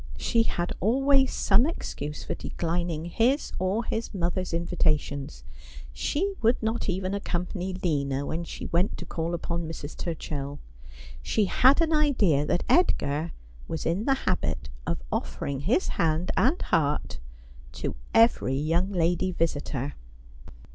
She 0.17 0.41
had 0.41 0.73
always 0.79 1.31
some 1.31 1.67
excuse 1.67 2.23
for 2.23 2.33
declining 2.33 3.05
his 3.05 3.53
or 3.59 3.85
his 3.85 4.15
mother's 4.15 4.51
invitations. 4.51 5.43
She 5.93 6.33
would 6.41 6.57
not 6.63 6.89
even 6.89 7.13
accompany 7.13 7.71
Lina 7.73 8.25
when 8.25 8.43
she 8.43 8.65
went 8.65 8.97
to 8.97 9.05
call 9.05 9.35
upon 9.35 9.67
Mrs. 9.67 9.95
Turchill. 9.95 10.57
She 11.21 11.45
had 11.45 11.81
an 11.81 11.93
idea 11.93 12.47
that 12.47 12.63
Edgar 12.67 13.33
was 13.67 13.85
in 13.85 14.05
the 14.05 14.15
habit 14.25 14.69
of 14.87 15.03
offering 15.11 15.59
his 15.59 15.87
hand 15.89 16.31
and 16.35 16.59
heart 16.59 17.19
to 17.73 17.95
every 18.11 18.55
young 18.55 18.91
lady 18.91 19.31
visitor. 19.31 19.93